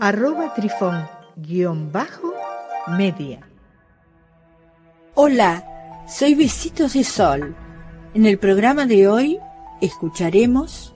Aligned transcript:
arroba 0.00 0.54
trifón 0.54 1.08
guion 1.36 1.90
bajo 1.90 2.32
media. 2.96 3.40
Hola, 5.14 5.64
soy 6.08 6.34
Besitos 6.34 6.92
de 6.92 7.02
Sol. 7.02 7.54
En 8.14 8.24
el 8.24 8.38
programa 8.38 8.86
de 8.86 9.08
hoy 9.08 9.38
escucharemos 9.80 10.94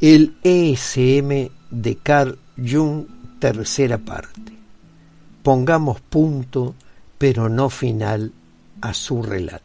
el 0.00 0.36
ESM 0.42 1.50
de 1.70 1.96
Carl 2.02 2.38
Jung, 2.56 3.06
tercera 3.38 3.96
parte. 3.98 4.52
Pongamos 5.42 6.00
punto, 6.02 6.74
pero 7.16 7.48
no 7.48 7.70
final, 7.70 8.32
a 8.82 8.92
su 8.92 9.22
relato. 9.22 9.64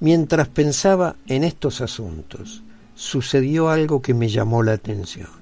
Mientras 0.00 0.48
pensaba 0.48 1.16
en 1.26 1.44
estos 1.44 1.80
asuntos, 1.80 2.64
sucedió 2.94 3.68
algo 3.68 4.02
que 4.02 4.14
me 4.14 4.28
llamó 4.28 4.62
la 4.62 4.72
atención 4.72 5.39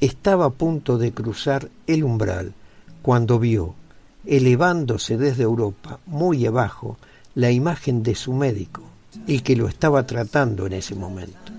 estaba 0.00 0.46
a 0.46 0.50
punto 0.50 0.96
de 0.96 1.12
cruzar 1.12 1.68
el 1.86 2.04
umbral 2.04 2.54
cuando 3.02 3.38
vio, 3.38 3.74
elevándose 4.26 5.16
desde 5.16 5.42
Europa, 5.42 6.00
muy 6.06 6.46
abajo, 6.46 6.96
la 7.34 7.50
imagen 7.50 8.02
de 8.02 8.14
su 8.14 8.32
médico, 8.32 8.82
el 9.26 9.42
que 9.42 9.56
lo 9.56 9.68
estaba 9.68 10.06
tratando 10.06 10.66
en 10.66 10.74
ese 10.74 10.94
momento, 10.94 11.52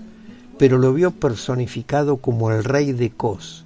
pero 0.58 0.78
lo 0.78 0.92
vio 0.92 1.10
personificado 1.12 2.18
como 2.18 2.50
el 2.50 2.64
rey 2.64 2.92
de 2.92 3.10
Kos, 3.10 3.64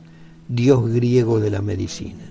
dios 0.49 0.91
griego 0.91 1.41
de 1.41 1.51
la 1.51 1.63
medicina. 1.63 2.25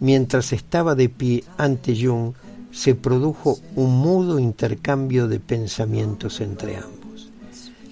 Mientras 0.00 0.52
estaba 0.52 0.94
de 0.94 1.08
pie 1.08 1.44
ante 1.56 1.94
Jung, 1.96 2.34
se 2.72 2.94
produjo 2.94 3.58
un 3.76 3.98
mudo 3.98 4.38
intercambio 4.38 5.28
de 5.28 5.38
pensamientos 5.38 6.40
entre 6.40 6.76
ambos. 6.76 7.30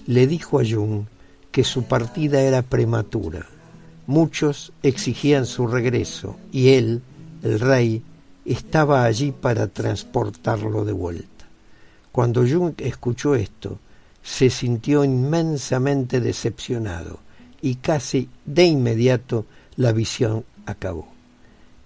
Le 0.07 0.27
dijo 0.27 0.59
a 0.59 0.63
Jung 0.69 1.05
que 1.51 1.63
su 1.63 1.83
partida 1.83 2.41
era 2.41 2.63
prematura, 2.63 3.45
Muchos 4.11 4.73
exigían 4.83 5.45
su 5.45 5.67
regreso 5.67 6.35
y 6.51 6.73
él, 6.73 7.01
el 7.43 7.61
rey, 7.61 8.03
estaba 8.43 9.05
allí 9.05 9.31
para 9.31 9.67
transportarlo 9.67 10.83
de 10.83 10.91
vuelta. 10.91 11.45
Cuando 12.11 12.45
Jung 12.45 12.73
escuchó 12.79 13.35
esto, 13.35 13.79
se 14.21 14.49
sintió 14.49 15.05
inmensamente 15.05 16.19
decepcionado 16.19 17.19
y 17.61 17.75
casi 17.75 18.27
de 18.43 18.65
inmediato 18.65 19.45
la 19.77 19.93
visión 19.93 20.43
acabó. 20.65 21.07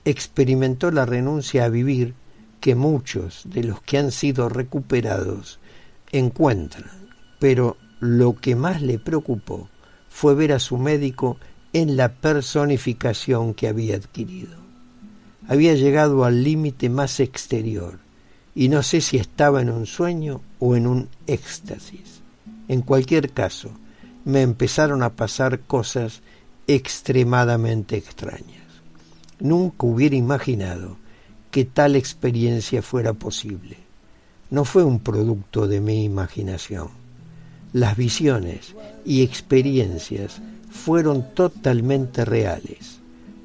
Experimentó 0.04 0.90
la 0.90 1.06
renuncia 1.06 1.66
a 1.66 1.70
vivir 1.70 2.16
que 2.60 2.74
muchos 2.74 3.44
de 3.46 3.66
los 3.66 3.82
que 3.82 4.00
han 4.00 4.12
sido 4.12 4.50
recuperados 4.50 5.60
encuentran, 6.12 6.90
pero 7.38 7.78
lo 8.00 8.36
que 8.36 8.56
más 8.56 8.82
le 8.82 8.98
preocupó 8.98 9.70
fue 10.10 10.34
ver 10.34 10.54
a 10.54 10.60
su 10.60 10.80
médico 10.80 11.38
en 11.76 11.98
la 11.98 12.08
personificación 12.08 13.54
que 13.54 13.68
había 13.68 13.98
adquirido. 13.98 14.56
Había 15.46 15.74
llegado 15.74 16.24
al 16.24 16.42
límite 16.42 16.88
más 16.88 17.20
exterior 17.20 18.00
y 18.56 18.70
no 18.70 18.82
sé 18.82 19.02
si 19.02 19.18
estaba 19.18 19.62
en 19.62 19.70
un 19.70 19.86
sueño 19.86 20.40
o 20.60 20.78
en 20.78 20.88
un 20.88 21.10
éxtasis. 21.28 22.22
En 22.70 22.82
cualquier 22.82 23.32
caso, 23.32 23.72
me 24.24 24.42
empezaron 24.42 25.04
a 25.04 25.18
pasar 25.18 25.60
cosas 25.60 26.22
extremadamente 26.66 27.98
extrañas. 27.98 28.64
Nunca 29.42 29.86
hubiera 29.86 30.16
imaginado 30.16 30.96
que 31.52 31.66
tal 31.66 31.98
experiencia 31.98 32.82
fuera 32.82 33.12
posible. 33.12 33.76
No 34.50 34.64
fue 34.64 34.86
un 34.86 35.02
producto 35.02 35.68
de 35.68 35.82
mi 35.82 36.06
imaginación. 36.06 36.88
Las 37.74 37.98
visiones 37.98 38.74
y 39.04 39.24
experiencias 39.24 40.40
fueron 40.76 41.34
totalmente 41.34 42.26
reales. 42.26 43.00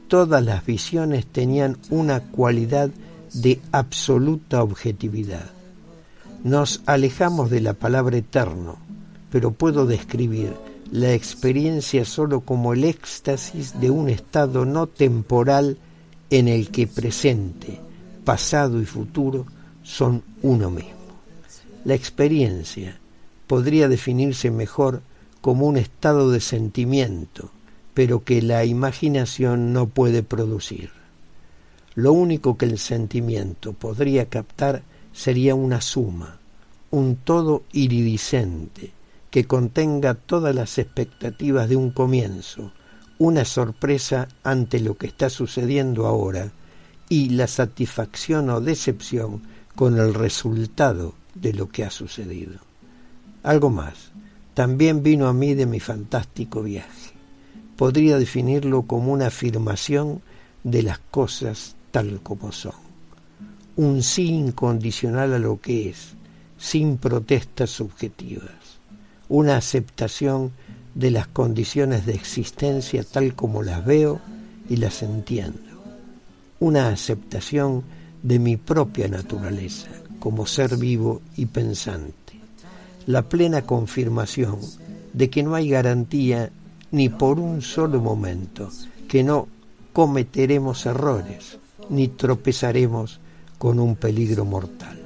Todas 0.08 0.44
las 0.44 0.66
visiones 0.66 1.24
tenían 1.26 1.78
una 1.88 2.20
cualidad 2.20 2.90
de 3.32 3.60
absoluta 3.72 4.62
objetividad. 4.62 5.50
Nos 6.42 6.82
alejamos 6.86 7.48
de 7.48 7.60
la 7.60 7.74
palabra 7.74 8.16
eterno, 8.16 8.78
pero 9.30 9.52
puedo 9.52 9.86
describir 9.86 10.52
la 10.90 11.12
experiencia 11.12 12.04
solo 12.04 12.40
como 12.40 12.72
el 12.72 12.82
éxtasis 12.84 13.78
de 13.80 13.90
un 13.90 14.08
estado 14.08 14.64
no 14.64 14.88
temporal 14.88 15.78
en 16.30 16.48
el 16.48 16.70
que 16.70 16.88
presente, 16.88 17.80
pasado 18.24 18.82
y 18.82 18.86
futuro 18.86 19.46
son 19.82 20.22
uno 20.42 20.70
mismo. 20.70 20.90
La 21.84 21.94
experiencia 21.94 22.98
podría 23.46 23.88
definirse 23.88 24.50
mejor 24.50 25.02
como 25.40 25.66
un 25.66 25.76
estado 25.76 26.30
de 26.30 26.40
sentimiento, 26.40 27.50
pero 27.94 28.24
que 28.24 28.42
la 28.42 28.64
imaginación 28.64 29.72
no 29.72 29.86
puede 29.86 30.22
producir. 30.22 30.90
Lo 31.94 32.12
único 32.12 32.56
que 32.56 32.66
el 32.66 32.78
sentimiento 32.78 33.72
podría 33.72 34.26
captar 34.26 34.82
sería 35.12 35.54
una 35.54 35.80
suma, 35.80 36.38
un 36.90 37.16
todo 37.16 37.62
iridiscente, 37.72 38.92
que 39.30 39.44
contenga 39.44 40.14
todas 40.14 40.54
las 40.54 40.78
expectativas 40.78 41.68
de 41.68 41.76
un 41.76 41.90
comienzo, 41.90 42.72
una 43.18 43.44
sorpresa 43.44 44.28
ante 44.42 44.80
lo 44.80 44.96
que 44.96 45.06
está 45.06 45.30
sucediendo 45.30 46.06
ahora 46.06 46.52
y 47.08 47.30
la 47.30 47.46
satisfacción 47.46 48.50
o 48.50 48.60
decepción 48.60 49.42
con 49.76 49.98
el 49.98 50.14
resultado 50.14 51.14
de 51.34 51.52
lo 51.52 51.68
que 51.68 51.84
ha 51.84 51.90
sucedido. 51.90 52.58
Algo 53.42 53.70
más, 53.70 54.10
también 54.54 55.02
vino 55.02 55.28
a 55.28 55.32
mí 55.32 55.54
de 55.54 55.66
mi 55.66 55.80
fantástico 55.80 56.62
viaje. 56.62 57.12
Podría 57.76 58.18
definirlo 58.18 58.82
como 58.82 59.12
una 59.12 59.28
afirmación 59.28 60.22
de 60.64 60.82
las 60.82 60.98
cosas 60.98 61.76
tal 61.90 62.20
como 62.22 62.52
son. 62.52 62.74
Un 63.76 64.02
sí 64.02 64.28
incondicional 64.28 65.32
a 65.34 65.38
lo 65.38 65.60
que 65.60 65.88
es, 65.90 66.14
sin 66.58 66.98
protestas 66.98 67.70
subjetivas. 67.70 68.50
Una 69.28 69.56
aceptación 69.56 70.52
de 70.94 71.10
las 71.10 71.28
condiciones 71.28 72.04
de 72.04 72.14
existencia 72.14 73.04
tal 73.04 73.34
como 73.34 73.62
las 73.62 73.84
veo 73.84 74.20
y 74.68 74.76
las 74.76 75.02
entiendo. 75.02 75.58
Una 76.58 76.88
aceptación 76.88 77.84
de 78.22 78.38
mi 78.38 78.56
propia 78.56 79.08
naturaleza 79.08 79.88
como 80.18 80.44
ser 80.44 80.76
vivo 80.76 81.22
y 81.36 81.46
pensante 81.46 82.19
la 83.06 83.22
plena 83.22 83.62
confirmación 83.62 84.58
de 85.12 85.30
que 85.30 85.42
no 85.42 85.54
hay 85.54 85.68
garantía 85.70 86.50
ni 86.90 87.08
por 87.08 87.38
un 87.38 87.62
solo 87.62 88.00
momento, 88.00 88.70
que 89.08 89.22
no 89.22 89.48
cometeremos 89.92 90.86
errores 90.86 91.58
ni 91.88 92.08
tropezaremos 92.08 93.20
con 93.58 93.80
un 93.80 93.96
peligro 93.96 94.44
mortal. 94.44 94.98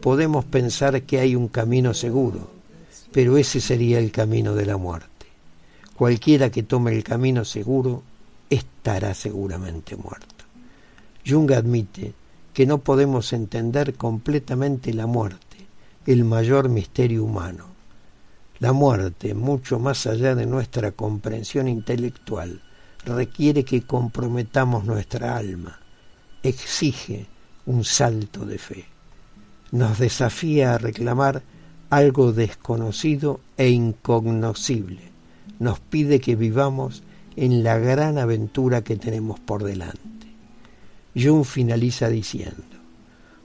Podemos 0.00 0.44
pensar 0.44 1.02
que 1.02 1.18
hay 1.18 1.34
un 1.34 1.48
camino 1.48 1.92
seguro, 1.94 2.50
pero 3.12 3.36
ese 3.36 3.60
sería 3.60 3.98
el 3.98 4.12
camino 4.12 4.54
de 4.54 4.66
la 4.66 4.76
muerte. 4.76 5.26
Cualquiera 5.96 6.50
que 6.50 6.62
tome 6.62 6.92
el 6.92 7.02
camino 7.02 7.44
seguro 7.44 8.02
estará 8.48 9.14
seguramente 9.14 9.96
muerto. 9.96 10.44
Jung 11.26 11.50
admite 11.52 12.12
que 12.54 12.66
no 12.66 12.78
podemos 12.78 13.32
entender 13.32 13.94
completamente 13.94 14.94
la 14.94 15.06
muerte 15.06 15.47
el 16.06 16.24
mayor 16.24 16.68
misterio 16.68 17.24
humano. 17.24 17.66
La 18.60 18.72
muerte, 18.72 19.34
mucho 19.34 19.78
más 19.78 20.06
allá 20.06 20.34
de 20.34 20.46
nuestra 20.46 20.92
comprensión 20.92 21.68
intelectual, 21.68 22.60
requiere 23.04 23.64
que 23.64 23.82
comprometamos 23.82 24.84
nuestra 24.84 25.36
alma, 25.36 25.78
exige 26.42 27.26
un 27.66 27.84
salto 27.84 28.44
de 28.44 28.58
fe, 28.58 28.84
nos 29.70 29.98
desafía 29.98 30.74
a 30.74 30.78
reclamar 30.78 31.42
algo 31.90 32.32
desconocido 32.32 33.40
e 33.56 33.68
incognoscible, 33.68 35.02
nos 35.58 35.80
pide 35.80 36.20
que 36.20 36.36
vivamos 36.36 37.02
en 37.36 37.62
la 37.62 37.78
gran 37.78 38.18
aventura 38.18 38.82
que 38.82 38.96
tenemos 38.96 39.38
por 39.38 39.62
delante. 39.62 40.26
Jung 41.14 41.44
finaliza 41.44 42.08
diciendo, 42.08 42.77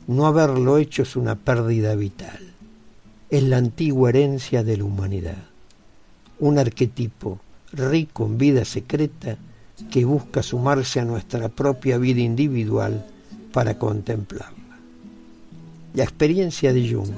no 0.07 0.27
haberlo 0.27 0.77
hecho 0.77 1.03
es 1.03 1.15
una 1.15 1.35
pérdida 1.35 1.95
vital 1.95 2.53
es 3.33 3.41
la 3.41 3.57
antigua 3.57 4.09
herencia 4.09 4.63
de 4.63 4.77
la 4.77 4.83
humanidad, 4.83 5.43
un 6.37 6.59
arquetipo 6.59 7.39
rico 7.71 8.27
en 8.27 8.37
vida 8.37 8.63
secreta, 8.63 9.37
que 9.89 10.05
busca 10.05 10.43
sumarse 10.43 10.99
a 10.99 11.05
nuestra 11.05 11.49
propia 11.49 11.97
vida 11.97 12.21
individual 12.21 13.03
para 13.51 13.79
contemplarla. 13.79 14.77
La 15.95 16.03
experiencia 16.03 16.73
de 16.73 16.93
Jung 16.93 17.09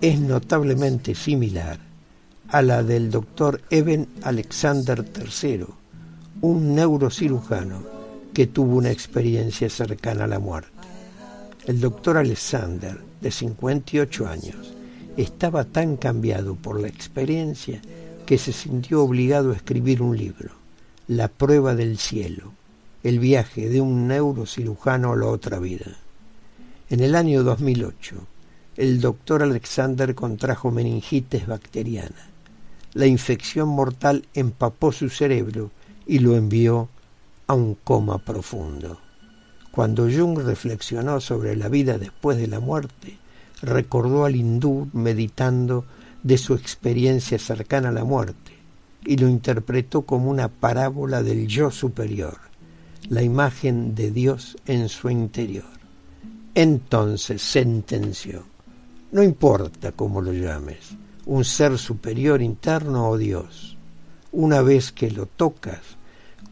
es 0.00 0.20
notablemente 0.20 1.16
similar 1.16 1.80
a 2.50 2.62
la 2.62 2.84
del 2.84 3.10
doctor 3.10 3.60
Eben 3.68 4.06
Alexander 4.22 5.04
III, 5.04 5.64
un 6.42 6.76
neurocirujano 6.76 7.82
que 8.32 8.46
tuvo 8.46 8.76
una 8.76 8.92
experiencia 8.92 9.68
cercana 9.68 10.22
a 10.22 10.28
la 10.28 10.38
muerte. 10.38 10.77
El 11.68 11.80
doctor 11.80 12.16
Alexander, 12.16 12.98
de 13.20 13.30
58 13.30 14.26
años, 14.26 14.72
estaba 15.18 15.64
tan 15.64 15.98
cambiado 15.98 16.54
por 16.54 16.80
la 16.80 16.88
experiencia 16.88 17.82
que 18.24 18.38
se 18.38 18.54
sintió 18.54 19.02
obligado 19.02 19.52
a 19.52 19.56
escribir 19.56 20.00
un 20.00 20.16
libro, 20.16 20.52
La 21.08 21.28
prueba 21.28 21.74
del 21.74 21.98
cielo, 21.98 22.54
el 23.02 23.18
viaje 23.18 23.68
de 23.68 23.82
un 23.82 24.08
neurocirujano 24.08 25.12
a 25.12 25.16
la 25.16 25.26
otra 25.26 25.58
vida. 25.58 25.98
En 26.88 27.00
el 27.00 27.14
año 27.14 27.42
2008, 27.42 28.16
el 28.78 29.02
doctor 29.02 29.42
Alexander 29.42 30.14
contrajo 30.14 30.70
meningitis 30.70 31.46
bacteriana. 31.46 32.30
La 32.94 33.04
infección 33.04 33.68
mortal 33.68 34.24
empapó 34.32 34.90
su 34.90 35.10
cerebro 35.10 35.70
y 36.06 36.20
lo 36.20 36.34
envió 36.34 36.88
a 37.46 37.52
un 37.52 37.74
coma 37.74 38.16
profundo. 38.16 38.98
Cuando 39.70 40.08
Jung 40.10 40.38
reflexionó 40.38 41.20
sobre 41.20 41.56
la 41.56 41.68
vida 41.68 41.98
después 41.98 42.38
de 42.38 42.48
la 42.48 42.60
muerte, 42.60 43.18
recordó 43.62 44.24
al 44.24 44.36
hindú 44.36 44.88
meditando 44.92 45.84
de 46.22 46.38
su 46.38 46.54
experiencia 46.54 47.38
cercana 47.38 47.90
a 47.90 47.92
la 47.92 48.04
muerte 48.04 48.52
y 49.04 49.16
lo 49.16 49.28
interpretó 49.28 50.02
como 50.02 50.30
una 50.30 50.48
parábola 50.48 51.22
del 51.22 51.46
yo 51.46 51.70
superior, 51.70 52.38
la 53.08 53.22
imagen 53.22 53.94
de 53.94 54.10
Dios 54.10 54.56
en 54.66 54.88
su 54.88 55.10
interior. 55.10 55.64
Entonces 56.54 57.40
sentenció, 57.40 58.44
no 59.12 59.22
importa 59.22 59.92
cómo 59.92 60.20
lo 60.20 60.32
llames, 60.32 60.96
un 61.26 61.44
ser 61.44 61.78
superior 61.78 62.42
interno 62.42 63.08
o 63.08 63.16
Dios, 63.16 63.76
una 64.32 64.60
vez 64.62 64.92
que 64.92 65.10
lo 65.10 65.26
tocas, 65.26 65.80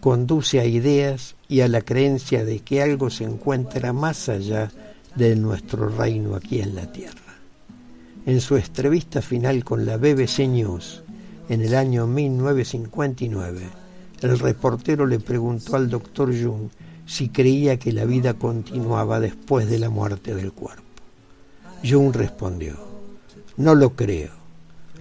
conduce 0.00 0.60
a 0.60 0.64
ideas 0.64 1.35
y 1.48 1.60
a 1.60 1.68
la 1.68 1.82
creencia 1.82 2.44
de 2.44 2.60
que 2.60 2.82
algo 2.82 3.10
se 3.10 3.24
encuentra 3.24 3.92
más 3.92 4.28
allá 4.28 4.70
de 5.14 5.36
nuestro 5.36 5.88
reino 5.88 6.34
aquí 6.34 6.60
en 6.60 6.74
la 6.74 6.90
tierra. 6.90 7.14
En 8.26 8.40
su 8.40 8.56
entrevista 8.56 9.22
final 9.22 9.64
con 9.64 9.86
la 9.86 9.96
BBC 9.96 10.40
News 10.48 11.02
en 11.48 11.62
el 11.62 11.74
año 11.74 12.06
1959, 12.06 13.60
el 14.22 14.38
reportero 14.38 15.06
le 15.06 15.20
preguntó 15.20 15.76
al 15.76 15.88
doctor 15.88 16.34
Jung 16.34 16.68
si 17.06 17.28
creía 17.28 17.78
que 17.78 17.92
la 17.92 18.04
vida 18.04 18.34
continuaba 18.34 19.20
después 19.20 19.70
de 19.70 19.78
la 19.78 19.90
muerte 19.90 20.34
del 20.34 20.52
cuerpo. 20.52 20.82
Jung 21.84 22.14
respondió, 22.14 22.74
no 23.56 23.74
lo 23.74 23.94
creo, 23.94 24.32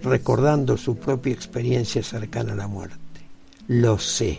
recordando 0.02 0.76
su 0.76 0.96
propia 0.96 1.32
experiencia 1.32 2.02
cercana 2.02 2.52
a 2.52 2.56
la 2.56 2.68
muerte. 2.68 2.98
Lo 3.66 3.98
sé. 3.98 4.38